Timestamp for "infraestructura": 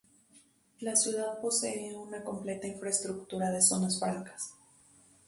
2.65-3.51